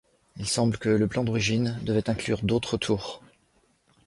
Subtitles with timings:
[0.37, 3.21] Il semble que le plan d'origine devait inclure d'autres tours.